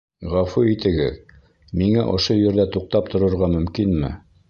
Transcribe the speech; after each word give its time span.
Ғәфү 0.29 0.63
итегеҙ, 0.71 1.19
миңә 1.83 2.07
ошо 2.17 2.41
ерҙә 2.41 2.69
туҡтап 2.79 3.15
торорға 3.15 3.55
мөмкинме? 3.59 4.15